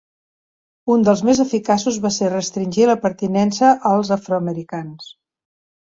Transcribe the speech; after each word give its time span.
Un 0.93 1.05
dels 1.07 1.21
més 1.27 1.41
eficaços 1.43 2.01
va 2.07 2.13
ser 2.17 2.31
restringir 2.33 2.89
la 2.93 2.99
pertinença 3.07 3.71
als 3.95 4.15
afroamericans. 4.21 5.17